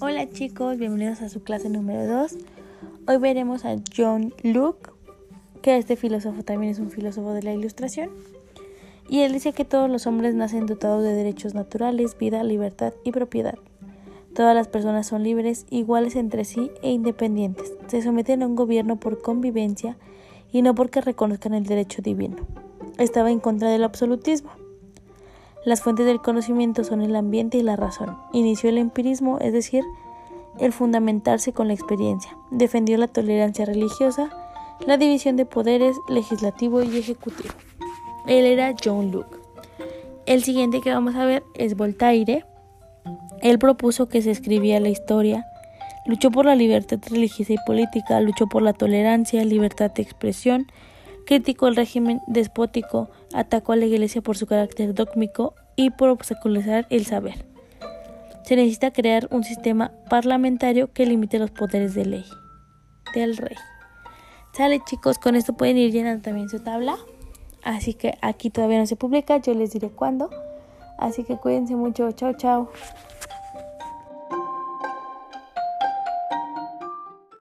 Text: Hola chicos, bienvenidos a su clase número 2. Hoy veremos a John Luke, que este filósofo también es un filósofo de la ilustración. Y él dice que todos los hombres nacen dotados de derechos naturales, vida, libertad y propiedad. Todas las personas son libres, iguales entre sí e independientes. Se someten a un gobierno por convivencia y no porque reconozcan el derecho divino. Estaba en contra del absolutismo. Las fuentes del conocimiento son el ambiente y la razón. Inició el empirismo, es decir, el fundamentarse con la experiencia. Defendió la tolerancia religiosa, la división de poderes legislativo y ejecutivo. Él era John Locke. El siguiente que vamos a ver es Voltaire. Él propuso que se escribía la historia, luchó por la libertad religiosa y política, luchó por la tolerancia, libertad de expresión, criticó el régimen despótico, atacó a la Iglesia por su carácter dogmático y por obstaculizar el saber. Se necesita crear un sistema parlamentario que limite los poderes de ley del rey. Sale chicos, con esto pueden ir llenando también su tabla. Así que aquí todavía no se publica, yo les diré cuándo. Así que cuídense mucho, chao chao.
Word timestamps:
Hola 0.00 0.30
chicos, 0.30 0.78
bienvenidos 0.78 1.22
a 1.22 1.28
su 1.28 1.42
clase 1.42 1.68
número 1.68 2.06
2. 2.06 2.36
Hoy 3.08 3.16
veremos 3.16 3.64
a 3.64 3.74
John 3.96 4.32
Luke, 4.44 4.90
que 5.60 5.76
este 5.76 5.96
filósofo 5.96 6.44
también 6.44 6.70
es 6.70 6.78
un 6.78 6.92
filósofo 6.92 7.32
de 7.32 7.42
la 7.42 7.52
ilustración. 7.52 8.10
Y 9.08 9.22
él 9.22 9.32
dice 9.32 9.52
que 9.52 9.64
todos 9.64 9.90
los 9.90 10.06
hombres 10.06 10.36
nacen 10.36 10.66
dotados 10.66 11.02
de 11.02 11.14
derechos 11.14 11.54
naturales, 11.54 12.16
vida, 12.16 12.44
libertad 12.44 12.92
y 13.02 13.10
propiedad. 13.10 13.56
Todas 14.36 14.54
las 14.54 14.68
personas 14.68 15.08
son 15.08 15.24
libres, 15.24 15.66
iguales 15.68 16.14
entre 16.14 16.44
sí 16.44 16.70
e 16.80 16.92
independientes. 16.92 17.72
Se 17.88 18.00
someten 18.00 18.44
a 18.44 18.46
un 18.46 18.54
gobierno 18.54 19.00
por 19.00 19.20
convivencia 19.20 19.96
y 20.52 20.62
no 20.62 20.76
porque 20.76 21.00
reconozcan 21.00 21.54
el 21.54 21.64
derecho 21.64 22.02
divino. 22.02 22.36
Estaba 22.98 23.32
en 23.32 23.40
contra 23.40 23.68
del 23.68 23.82
absolutismo. 23.82 24.67
Las 25.68 25.82
fuentes 25.82 26.06
del 26.06 26.22
conocimiento 26.22 26.82
son 26.82 27.02
el 27.02 27.14
ambiente 27.14 27.58
y 27.58 27.62
la 27.62 27.76
razón. 27.76 28.16
Inició 28.32 28.70
el 28.70 28.78
empirismo, 28.78 29.36
es 29.38 29.52
decir, 29.52 29.84
el 30.58 30.72
fundamentarse 30.72 31.52
con 31.52 31.68
la 31.68 31.74
experiencia. 31.74 32.34
Defendió 32.50 32.96
la 32.96 33.06
tolerancia 33.06 33.66
religiosa, 33.66 34.30
la 34.86 34.96
división 34.96 35.36
de 35.36 35.44
poderes 35.44 35.94
legislativo 36.08 36.82
y 36.82 36.96
ejecutivo. 36.96 37.52
Él 38.26 38.46
era 38.46 38.74
John 38.82 39.12
Locke. 39.12 39.40
El 40.24 40.42
siguiente 40.42 40.80
que 40.80 40.90
vamos 40.90 41.14
a 41.16 41.26
ver 41.26 41.42
es 41.52 41.76
Voltaire. 41.76 42.46
Él 43.42 43.58
propuso 43.58 44.08
que 44.08 44.22
se 44.22 44.30
escribía 44.30 44.80
la 44.80 44.88
historia, 44.88 45.44
luchó 46.06 46.30
por 46.30 46.46
la 46.46 46.54
libertad 46.54 46.98
religiosa 47.10 47.52
y 47.52 47.58
política, 47.66 48.22
luchó 48.22 48.46
por 48.46 48.62
la 48.62 48.72
tolerancia, 48.72 49.44
libertad 49.44 49.90
de 49.90 50.00
expresión, 50.00 50.66
criticó 51.28 51.68
el 51.68 51.76
régimen 51.76 52.22
despótico, 52.26 53.10
atacó 53.34 53.72
a 53.72 53.76
la 53.76 53.84
Iglesia 53.84 54.22
por 54.22 54.38
su 54.38 54.46
carácter 54.46 54.94
dogmático 54.94 55.54
y 55.76 55.90
por 55.90 56.08
obstaculizar 56.08 56.86
el 56.88 57.04
saber. 57.04 57.44
Se 58.44 58.56
necesita 58.56 58.92
crear 58.92 59.28
un 59.30 59.44
sistema 59.44 59.92
parlamentario 60.08 60.90
que 60.90 61.04
limite 61.04 61.38
los 61.38 61.50
poderes 61.50 61.94
de 61.94 62.06
ley 62.06 62.24
del 63.14 63.36
rey. 63.36 63.58
Sale 64.54 64.80
chicos, 64.86 65.18
con 65.18 65.36
esto 65.36 65.52
pueden 65.52 65.76
ir 65.76 65.92
llenando 65.92 66.22
también 66.22 66.48
su 66.48 66.60
tabla. 66.60 66.96
Así 67.62 67.92
que 67.92 68.16
aquí 68.22 68.48
todavía 68.48 68.78
no 68.78 68.86
se 68.86 68.96
publica, 68.96 69.36
yo 69.36 69.52
les 69.52 69.72
diré 69.72 69.90
cuándo. 69.90 70.30
Así 70.96 71.24
que 71.24 71.36
cuídense 71.36 71.76
mucho, 71.76 72.10
chao 72.12 72.32
chao. 72.38 72.70